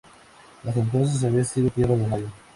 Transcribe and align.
Hasta 0.65 0.79
entonces 0.79 1.23
habían 1.23 1.45
sido 1.45 1.69
tierra 1.69 1.95
de 1.95 2.07
nadie. 2.07 2.25